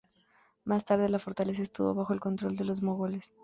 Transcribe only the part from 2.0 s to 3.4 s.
el control de los mogoles.